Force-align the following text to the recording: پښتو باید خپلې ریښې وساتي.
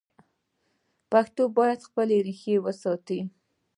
پښتو 1.11 1.43
باید 1.57 1.85
خپلې 1.87 2.17
ریښې 2.25 2.55
وساتي. 2.65 3.19